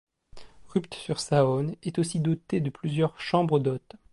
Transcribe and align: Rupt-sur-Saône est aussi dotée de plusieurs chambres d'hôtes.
Rupt-sur-Saône 0.73 1.75
est 1.83 1.99
aussi 1.99 2.19
dotée 2.19 2.59
de 2.59 2.71
plusieurs 2.71 3.21
chambres 3.21 3.59
d'hôtes. 3.59 3.97